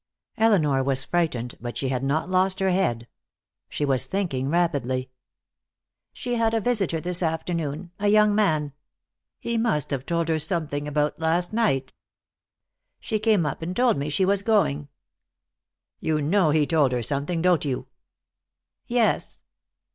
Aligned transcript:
Elinor 0.37 0.81
was 0.83 1.03
frightened, 1.05 1.53
but 1.61 1.77
she 1.77 1.89
had 1.89 2.03
not 2.03 2.27
lost 2.27 2.59
her 2.59 2.71
head. 2.71 3.07
She 3.69 3.85
was 3.85 4.07
thinking 4.07 4.49
rapidly. 4.49 5.11
"She 6.11 6.33
had 6.37 6.55
a 6.55 6.59
visitor 6.59 6.99
this 6.99 7.21
afternoon, 7.21 7.91
a 7.99 8.07
young 8.07 8.33
man. 8.33 8.73
He 9.37 9.59
must 9.59 9.91
have 9.91 10.07
told 10.07 10.27
her 10.29 10.39
something 10.39 10.87
about 10.87 11.19
last 11.19 11.53
night. 11.53 11.93
She 12.99 13.19
came 13.19 13.45
up 13.45 13.61
and 13.61 13.75
told 13.75 13.95
me 13.95 14.09
she 14.09 14.25
was 14.25 14.41
going." 14.41 14.87
"You 15.99 16.19
know 16.19 16.49
he 16.49 16.65
told 16.65 16.93
her 16.93 17.03
something, 17.03 17.39
don't 17.43 17.63
you?" 17.63 17.85
"Yes." 18.87 19.41